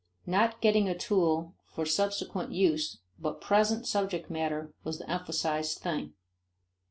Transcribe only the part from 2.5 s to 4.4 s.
use but present subject